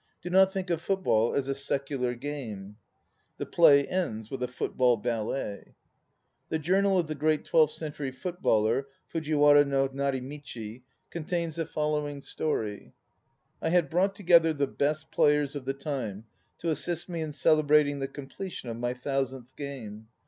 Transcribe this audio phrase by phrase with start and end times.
[0.23, 2.77] Do not think of football as a secular game."
[3.37, 5.75] The play ends with a "footbball ballet."
[6.49, 12.93] The Journal of the great twelfth century footballer, Fujiwara no Narimichi, contains the following story:
[13.61, 16.25] "I had brought together the best players of the time
[16.57, 20.07] to assist me in celebrating the completion of my thousandth game.